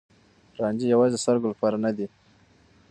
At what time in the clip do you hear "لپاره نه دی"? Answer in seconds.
1.53-2.07